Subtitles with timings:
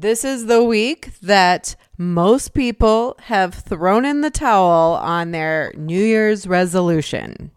[0.00, 6.00] This is the week that most people have thrown in the towel on their New
[6.00, 7.50] Year's resolution.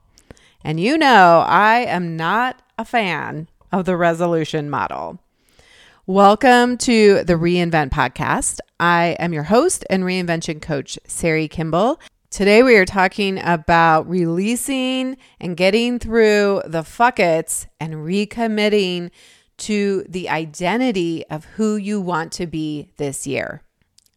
[0.64, 5.20] And you know, I am not a fan of the resolution model.
[6.08, 8.58] Welcome to the Reinvent Podcast.
[8.80, 12.00] I am your host and reinvention coach, Sari Kimbell.
[12.32, 19.12] Today, we are talking about releasing and getting through the fuckets and recommitting
[19.62, 23.62] to the identity of who you want to be this year.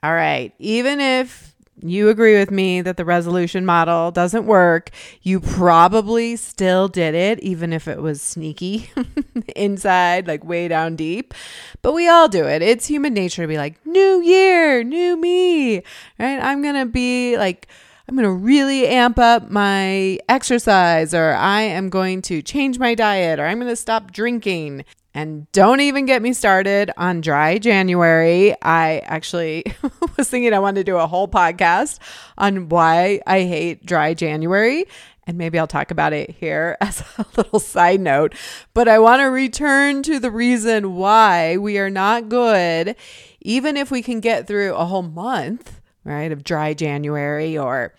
[0.02, 4.90] All right, even if you agree with me that the resolution model doesn't work,
[5.22, 8.90] you probably still did it, even if it was sneaky
[9.56, 11.34] inside, like way down deep.
[11.82, 12.62] But we all do it.
[12.62, 15.76] It's human nature to be like, new year, new me,
[16.18, 16.40] right?
[16.40, 17.68] I'm going to be like,
[18.06, 22.94] I'm going to really amp up my exercise, or I am going to change my
[22.94, 24.84] diet, or I'm going to stop drinking.
[25.14, 28.54] And don't even get me started on dry January.
[28.60, 29.64] I actually
[30.18, 31.98] was thinking I wanted to do a whole podcast
[32.36, 34.84] on why I hate dry January.
[35.26, 38.34] And maybe I'll talk about it here as a little side note.
[38.74, 42.96] But I want to return to the reason why we are not good,
[43.40, 47.94] even if we can get through a whole month, right, of dry January or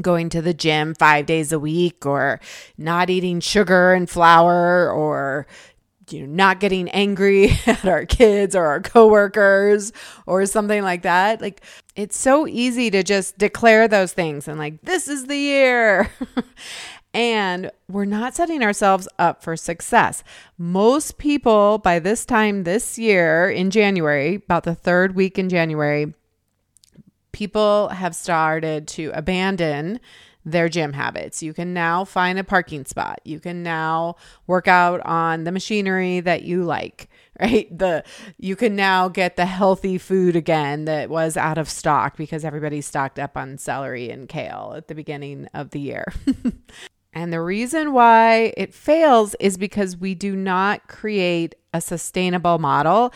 [0.00, 2.40] going to the gym five days a week or
[2.78, 5.46] not eating sugar and flour or
[6.12, 9.92] you know, not getting angry at our kids or our coworkers
[10.26, 11.40] or something like that.
[11.40, 11.62] Like
[11.96, 16.10] it's so easy to just declare those things and like this is the year.
[17.14, 20.22] and we're not setting ourselves up for success.
[20.58, 26.14] Most people by this time this year in January, about the third week in January,
[27.32, 30.00] people have started to abandon
[30.44, 31.42] their gym habits.
[31.42, 33.20] You can now find a parking spot.
[33.24, 37.08] You can now work out on the machinery that you like,
[37.40, 37.66] right?
[37.76, 38.04] The
[38.38, 42.80] you can now get the healthy food again that was out of stock because everybody
[42.80, 46.12] stocked up on celery and kale at the beginning of the year.
[47.12, 53.12] and the reason why it fails is because we do not create a sustainable model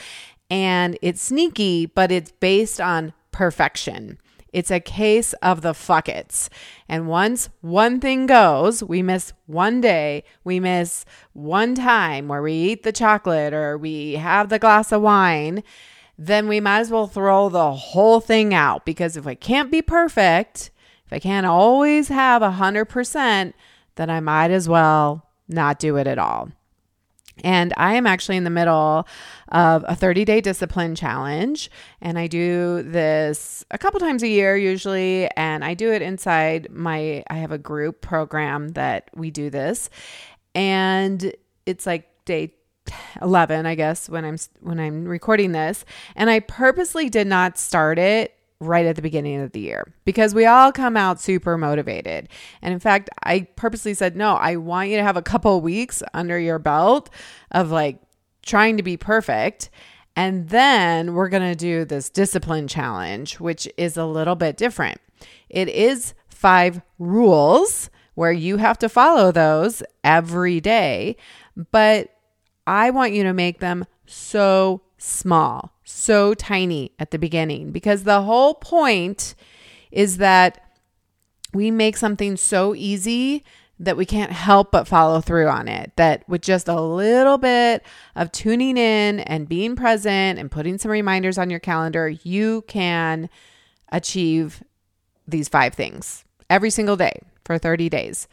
[0.51, 4.19] and it's sneaky, but it's based on perfection.
[4.53, 6.49] It's a case of the fuckets.
[6.89, 12.53] And once one thing goes, we miss one day, we miss one time where we
[12.53, 15.65] eat the chocolate or we have the glass of wine,
[16.17, 19.83] then we might as well throw the whole thing out because if I can't be
[19.83, 20.71] perfect,
[21.05, 23.53] if I can't always have a 100%,
[23.97, 26.53] then I might as well not do it at all.
[27.43, 29.07] And I am actually in the middle
[29.49, 31.71] of a 30 day discipline challenge.
[32.01, 35.29] And I do this a couple times a year usually.
[35.37, 39.91] And I do it inside my, I have a group program that we do this.
[40.55, 41.33] And
[41.67, 42.55] it's like day
[43.23, 45.87] 11 i guess when i'm when i'm recording this
[46.17, 48.35] and i purposely did not start it
[48.67, 52.29] right at the beginning of the year because we all come out super motivated.
[52.63, 56.03] And in fact, I purposely said, no, I want you to have a couple weeks
[56.13, 57.11] under your belt
[57.51, 58.01] of like
[58.43, 59.71] trying to be perfect.
[60.17, 65.01] And then we're going to do this discipline challenge, which is a little bit different.
[65.49, 71.17] It is five rules where you have to follow those every day,
[71.71, 72.11] but
[72.67, 78.23] I want you to make them so small so tiny at the beginning because the
[78.23, 79.35] whole point
[79.93, 80.61] is that
[81.53, 83.45] we make something so easy
[83.79, 85.93] that we can't help but follow through on it.
[85.97, 87.85] That with just a little bit
[88.17, 93.31] of tuning in and being present and putting some reminders on your calendar, you can
[93.91, 94.63] achieve
[95.27, 98.29] these five things every single day for 30 days.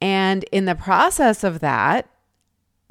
[0.00, 2.08] And in the process of that,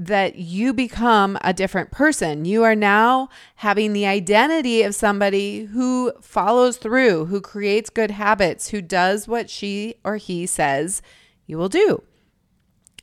[0.08, 2.44] that you become a different person.
[2.44, 8.70] You are now having the identity of somebody who follows through, who creates good habits,
[8.70, 11.04] who does what she or he says
[11.46, 12.02] you will do.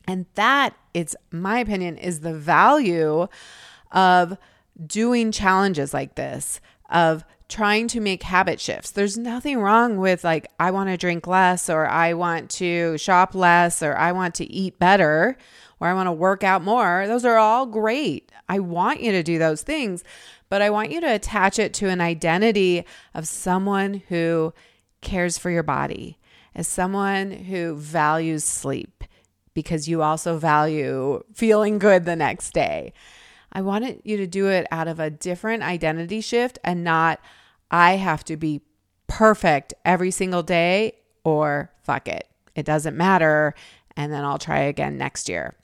[0.08, 3.28] And that, it's my opinion, is the value
[3.92, 4.36] of
[4.84, 6.60] doing challenges like this,
[6.90, 8.90] of trying to make habit shifts.
[8.90, 13.36] There's nothing wrong with like, I want to drink less, or I want to shop
[13.36, 15.36] less, or I want to eat better
[15.80, 18.30] or I want to work out more, those are all great.
[18.48, 20.04] I want you to do those things,
[20.48, 22.84] but I want you to attach it to an identity
[23.14, 24.52] of someone who
[25.00, 26.18] cares for your body,
[26.54, 29.04] as someone who values sleep
[29.54, 32.92] because you also value feeling good the next day.
[33.52, 37.20] I wanted you to do it out of a different identity shift and not,
[37.70, 38.62] I have to be
[39.08, 40.92] perfect every single day
[41.24, 42.28] or fuck it.
[42.54, 43.54] It doesn't matter.
[43.96, 45.54] And then I'll try again next year.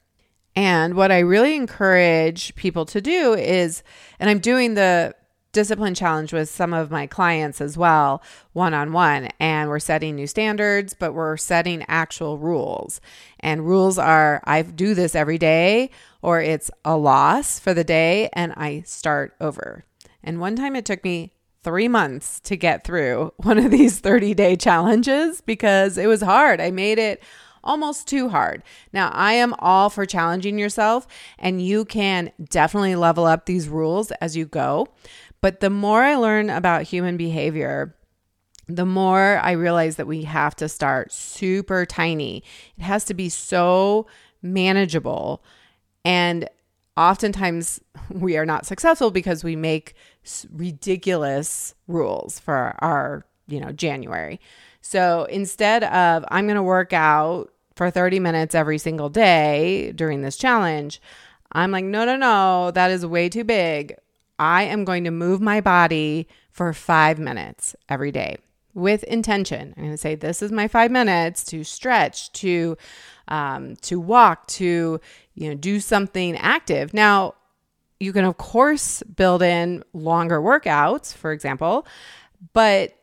[0.56, 3.82] And what I really encourage people to do is,
[4.20, 5.14] and I'm doing the
[5.54, 8.22] discipline challenge with some of my clients as well,
[8.52, 9.28] one on one.
[9.40, 13.00] And we're setting new standards, but we're setting actual rules.
[13.40, 15.90] And rules are I do this every day,
[16.20, 19.84] or it's a loss for the day, and I start over.
[20.22, 24.34] And one time it took me three months to get through one of these 30
[24.34, 26.60] day challenges because it was hard.
[26.60, 27.22] I made it
[27.64, 28.62] almost too hard.
[28.92, 31.06] Now, I am all for challenging yourself,
[31.38, 34.88] and you can definitely level up these rules as you go.
[35.40, 37.94] But the more I learn about human behavior,
[38.68, 42.42] the more I realize that we have to start super tiny.
[42.78, 44.06] It has to be so
[44.42, 45.42] manageable.
[46.04, 46.48] And
[46.96, 47.80] oftentimes
[48.10, 49.94] we are not successful because we make
[50.52, 54.40] ridiculous rules for our, you know, January.
[54.80, 60.22] So instead of I'm going to work out for 30 minutes every single day during
[60.22, 61.00] this challenge,
[61.52, 63.94] I'm like, no, no, no, that is way too big.
[64.38, 68.38] I am going to move my body for five minutes every day
[68.74, 69.72] with intention.
[69.76, 72.76] I'm going to say, this is my five minutes to stretch, to
[73.28, 75.00] um, to walk, to
[75.34, 76.92] you know do something active.
[76.92, 77.34] Now,
[78.00, 81.86] you can of course build in longer workouts, for example,
[82.52, 82.96] but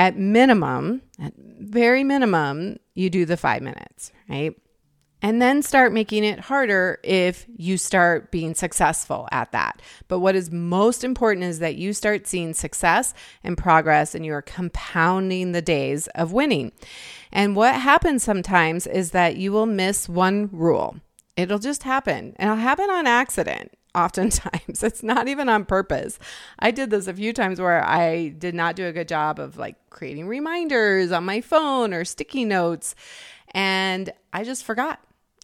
[0.00, 4.54] at minimum, at very minimum, you do the five minutes, right?
[5.22, 9.82] and then start making it harder if you start being successful at that.
[10.08, 13.12] But what is most important is that you start seeing success
[13.44, 16.72] and progress and you are compounding the days of winning.
[17.30, 20.96] And what happens sometimes is that you will miss one rule.
[21.36, 22.34] It'll just happen.
[22.38, 23.72] It'll happen on accident.
[23.94, 26.18] Oftentimes, it's not even on purpose.
[26.58, 29.56] I did this a few times where I did not do a good job of
[29.56, 32.94] like creating reminders on my phone or sticky notes.
[33.52, 35.00] And I just forgot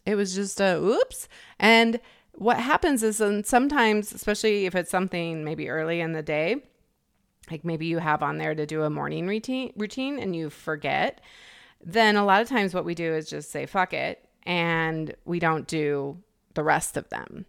[0.06, 1.28] it was just a oops.
[1.58, 2.00] And
[2.32, 6.62] what happens is and sometimes, especially if it's something maybe early in the day,
[7.50, 11.20] like maybe you have on there to do a morning routine routine and you forget,
[11.84, 15.38] then a lot of times what we do is just say fuck it and we
[15.38, 16.18] don't do
[16.54, 17.44] the rest of them.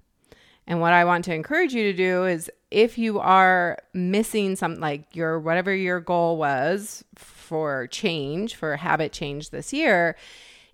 [0.68, 4.82] And what I want to encourage you to do is if you are missing something
[4.82, 10.18] like your whatever your goal was for change, for habit change this year,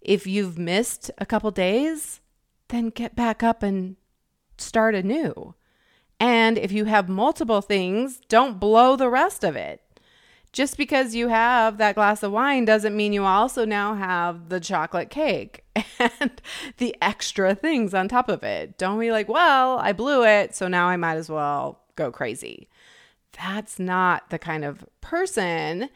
[0.02, 2.20] if you've missed a couple days,
[2.70, 3.96] then get back up and
[4.58, 5.54] start anew.
[6.20, 9.82] And if you have multiple things, don't blow the rest of it.
[10.54, 14.60] Just because you have that glass of wine doesn't mean you also now have the
[14.60, 15.66] chocolate cake
[16.00, 16.42] and
[16.78, 18.78] the extra things on top of it.
[18.78, 22.70] Don't be like, well, I blew it, so now I might as well go crazy.
[23.32, 25.90] That's not the kind of person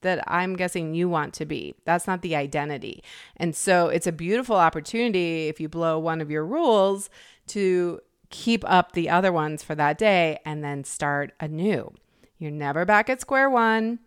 [0.00, 1.76] that I'm guessing you want to be.
[1.84, 3.04] That's not the identity.
[3.36, 7.10] And so it's a beautiful opportunity if you blow one of your rules
[7.48, 11.92] to keep up the other ones for that day and then start anew.
[12.40, 14.00] You're never back at square one.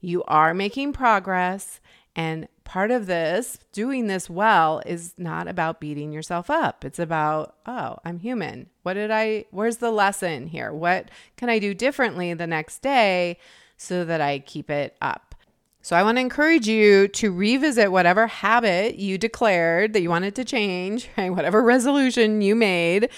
[0.00, 1.80] You are making progress.
[2.14, 6.84] And part of this, doing this well, is not about beating yourself up.
[6.84, 8.68] It's about, oh, I'm human.
[8.82, 10.72] What did I, where's the lesson here?
[10.72, 13.38] What can I do differently the next day
[13.76, 15.34] so that I keep it up?
[15.82, 20.34] So I want to encourage you to revisit whatever habit you declared that you wanted
[20.34, 21.30] to change, right?
[21.30, 23.08] whatever resolution you made,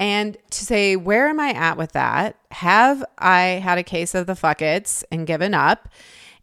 [0.00, 2.36] and to say, where am I at with that?
[2.52, 5.88] Have I had a case of the fuckets and given up?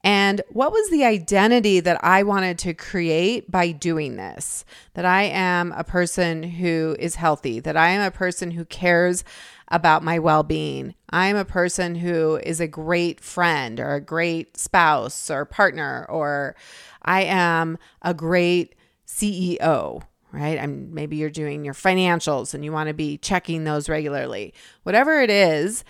[0.03, 4.63] And what was the identity that I wanted to create by doing this?
[4.93, 9.23] That I am a person who is healthy, that I am a person who cares
[9.69, 10.93] about my well being.
[11.09, 16.55] I'm a person who is a great friend or a great spouse or partner, or
[17.01, 18.75] I am a great
[19.07, 20.03] CEO,
[20.35, 20.59] right?
[20.59, 24.53] I'm maybe you're doing your financials and you want to be checking those regularly.
[24.83, 25.83] Whatever it is,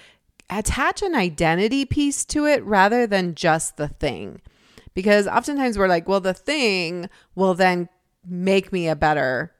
[0.49, 4.41] attach an identity piece to it rather than just the thing.
[4.93, 7.89] Because oftentimes we're like, well, the thing will then
[8.25, 9.51] make me a better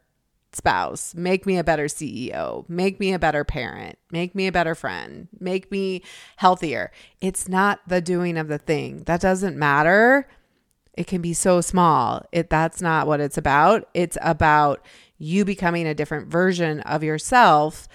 [0.54, 4.74] spouse, make me a better CEO, make me a better parent, make me a better
[4.74, 6.02] friend, make me
[6.38, 6.92] healthier.
[7.20, 9.04] It's not the doing of the thing.
[9.04, 10.28] That doesn't matter.
[10.98, 12.26] It can be so small.
[12.32, 13.88] It that's not what it's about.
[13.94, 14.86] It's about
[15.18, 17.88] you becoming a different version of yourself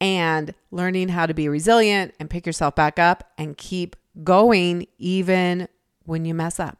[0.00, 5.68] and learning how to be resilient and pick yourself back up and keep going even
[6.04, 6.78] when you mess up.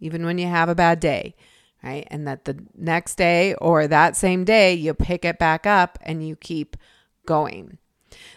[0.00, 1.34] Even when you have a bad day
[1.82, 2.06] right?
[2.10, 6.26] And that the next day or that same day, you pick it back up and
[6.26, 6.76] you keep
[7.26, 7.78] going.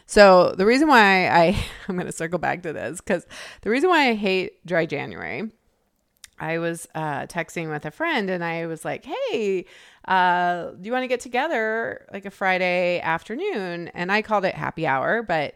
[0.05, 3.25] So, the reason why I, I'm going to circle back to this because
[3.61, 5.51] the reason why I hate dry January,
[6.39, 9.65] I was uh, texting with a friend and I was like, hey,
[10.05, 13.89] uh, do you want to get together like a Friday afternoon?
[13.89, 15.55] And I called it happy hour, but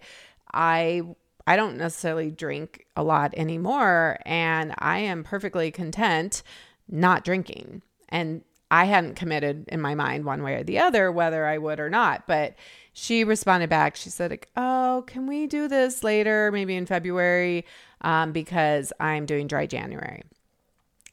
[0.54, 1.04] I
[1.46, 6.44] I don't necessarily drink a lot anymore and I am perfectly content
[6.88, 7.82] not drinking.
[8.10, 11.80] And I hadn't committed in my mind one way or the other whether I would
[11.80, 12.56] or not, but
[12.94, 13.96] she responded back.
[13.96, 17.66] She said, like, "Oh, can we do this later, maybe in February,
[18.02, 20.24] um, because I'm doing dry January."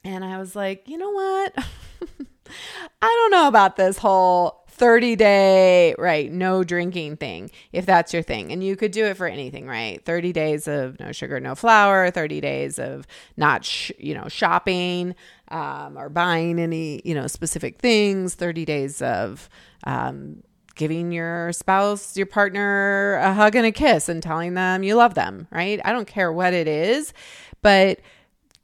[0.07, 1.53] And I was like, you know what?
[3.01, 6.31] I don't know about this whole 30 day, right?
[6.31, 8.53] No drinking thing, if that's your thing.
[8.53, 10.03] And you could do it for anything, right?
[10.05, 15.13] 30 days of no sugar, no flour, 30 days of not, sh- you know, shopping
[15.49, 19.49] um, or buying any, you know, specific things, 30 days of,
[19.83, 20.41] um,
[20.75, 25.15] giving your spouse, your partner a hug and a kiss and telling them you love
[25.15, 25.81] them, right?
[25.83, 27.13] I don't care what it is,
[27.61, 27.99] but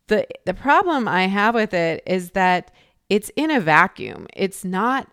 [0.07, 2.71] the the problem I have with it is that
[3.09, 4.27] it's in a vacuum.
[4.33, 5.09] It's not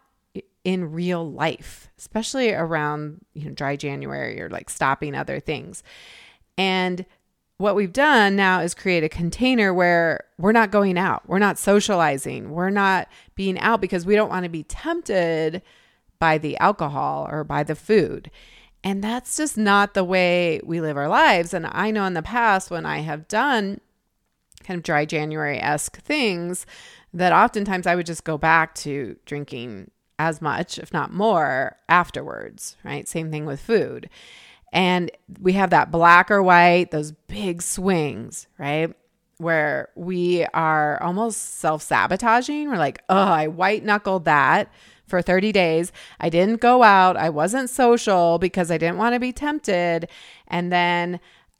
[0.64, 5.82] in real life, especially around you know dry January or like stopping other things.
[6.58, 7.06] And
[7.56, 11.58] what we've done now is create a container where we're not going out, we're not
[11.58, 15.60] socializing, we're not being out because we don't want to be tempted
[16.18, 18.30] by the alcohol or by the food.
[18.82, 21.52] And that's just not the way we live our lives.
[21.52, 23.80] And I know in the past when I have done
[24.64, 26.66] kind of dry January esque things,
[27.12, 32.76] that oftentimes I would just go back to drinking as much, if not more, afterwards,
[32.84, 33.08] right?
[33.08, 34.08] Same thing with food.
[34.72, 38.94] And we have that black or white, those big swings, right?
[39.38, 42.68] Where we are almost self sabotaging.
[42.68, 44.70] We're like, oh, I white knuckled that
[45.06, 45.92] for 30 days.
[46.20, 47.16] I didn't go out.
[47.16, 50.08] I wasn't social because I didn't want to be tempted.
[50.46, 51.18] And then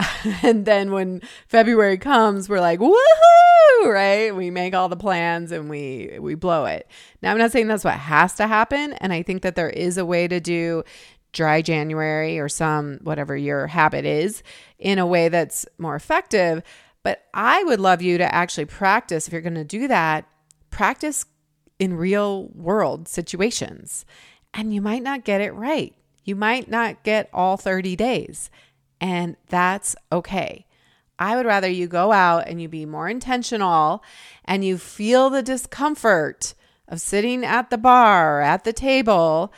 [0.42, 4.34] and then when February comes, we're like, woohoo, right?
[4.34, 6.88] We make all the plans and we we blow it.
[7.22, 9.98] Now I'm not saying that's what has to happen, and I think that there is
[9.98, 10.84] a way to do
[11.32, 14.42] dry January or some whatever your habit is
[14.78, 16.62] in a way that's more effective.
[17.02, 20.26] But I would love you to actually practice if you're going to do that,
[20.70, 21.24] practice
[21.78, 24.04] in real world situations.
[24.52, 25.94] And you might not get it right.
[26.24, 28.50] You might not get all 30 days
[29.00, 30.66] and that's okay.
[31.18, 34.02] I would rather you go out and you be more intentional
[34.46, 36.54] and you feel the discomfort
[36.88, 39.52] of sitting at the bar or at the table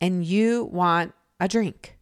[0.00, 1.96] and you want a drink.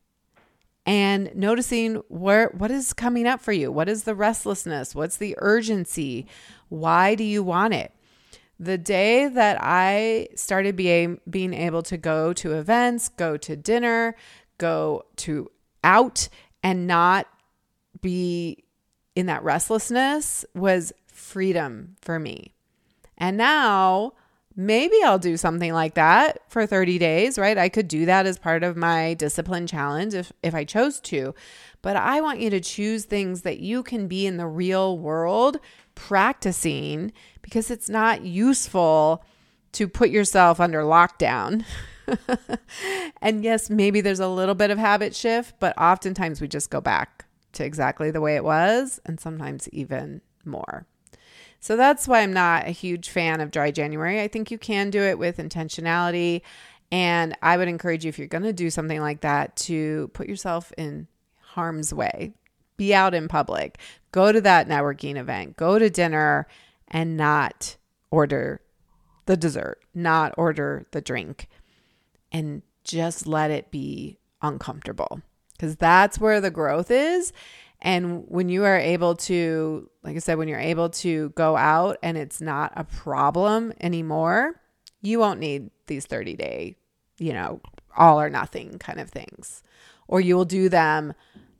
[0.86, 3.70] And noticing where what is coming up for you.
[3.70, 4.94] What is the restlessness?
[4.94, 6.26] What's the urgency?
[6.68, 7.92] Why do you want it?
[8.58, 14.14] The day that i started being being able to go to events go to dinner
[14.58, 15.50] go to
[15.82, 16.28] out
[16.62, 17.26] and not
[18.00, 18.64] be
[19.14, 22.54] in that restlessness was freedom for me.
[23.18, 24.14] And now
[24.56, 27.56] maybe I'll do something like that for 30 days, right?
[27.56, 31.34] I could do that as part of my discipline challenge if, if I chose to.
[31.82, 35.58] But I want you to choose things that you can be in the real world
[35.94, 37.12] practicing
[37.42, 39.24] because it's not useful
[39.72, 41.64] to put yourself under lockdown
[43.22, 46.80] and yes, maybe there's a little bit of habit shift, but oftentimes we just go
[46.80, 50.86] back to exactly the way it was, and sometimes even more.
[51.60, 54.20] So that's why I'm not a huge fan of dry January.
[54.20, 56.40] I think you can do it with intentionality.
[56.90, 60.28] And I would encourage you, if you're going to do something like that, to put
[60.28, 61.06] yourself in
[61.40, 62.32] harm's way.
[62.76, 63.78] Be out in public,
[64.10, 66.46] go to that networking event, go to dinner,
[66.88, 67.76] and not
[68.10, 68.62] order
[69.26, 71.46] the dessert, not order the drink
[72.32, 75.20] and just let it be uncomfortable
[75.52, 77.32] because that's where the growth is.
[77.82, 81.96] And when you are able to, like I said, when you're able to go out
[82.02, 84.60] and it's not a problem anymore,
[85.00, 86.76] you won't need these 30 day,
[87.18, 87.60] you know,
[87.96, 89.62] all or nothing kind of things.
[90.08, 91.14] Or you will do them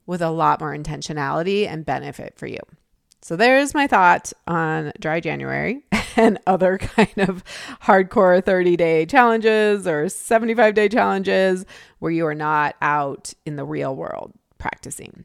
[0.07, 2.59] with a lot more intentionality and benefit for you.
[3.23, 5.83] So there's my thought on dry January
[6.17, 7.45] and other kind of
[7.83, 11.65] hardcore 30 day challenges or 75 day challenges
[11.99, 15.25] where you are not out in the real world practicing.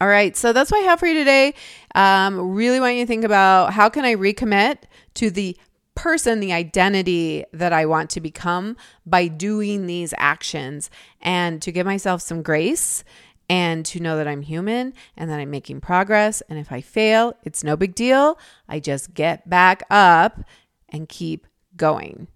[0.00, 1.54] All right, so that's what I have for you today.
[1.94, 4.78] Um, really want you to think about how can I recommit
[5.14, 5.56] to the
[5.94, 8.76] person, the identity that I want to become
[9.06, 13.04] by doing these actions and to give myself some grace
[13.48, 16.42] and to know that I'm human and that I'm making progress.
[16.48, 18.38] And if I fail, it's no big deal.
[18.68, 20.40] I just get back up
[20.88, 21.46] and keep
[21.76, 22.28] going.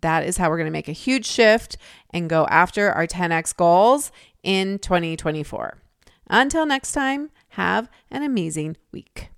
[0.00, 1.76] That is how we're going to make a huge shift
[2.10, 4.10] and go after our 10x goals
[4.42, 5.78] in 2024.
[6.28, 9.30] Until next time, have an amazing week.